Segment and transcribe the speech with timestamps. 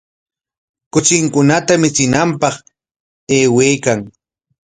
[0.93, 2.55] Kuchinkunata michinanpaq
[3.35, 3.99] aywaykan.